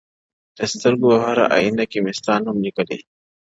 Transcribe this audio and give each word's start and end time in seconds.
د 0.57 0.59
سترگو 0.71 1.11
هره 1.23 1.45
ائينه 1.57 1.83
کي 1.91 1.99
مي 2.03 2.13
ستا 2.19 2.33
نوم 2.43 2.57
ليکلی” 2.65 2.99